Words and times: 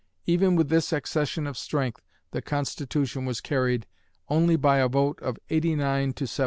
Even 0.25 0.55
with 0.55 0.69
this 0.69 0.91
accession 0.91 1.45
of 1.45 1.55
strength 1.55 2.01
the 2.31 2.41
Constitution 2.41 3.23
was 3.23 3.39
carried 3.39 3.85
only 4.29 4.55
by 4.55 4.79
a 4.79 4.89
vote 4.89 5.19
of 5.21 5.37
89 5.51 6.13
to 6.13 6.25
79. 6.25 6.39